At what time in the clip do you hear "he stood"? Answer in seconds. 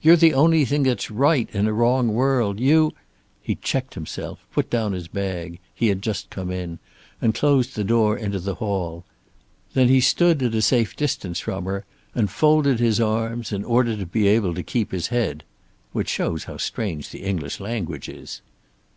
9.88-10.40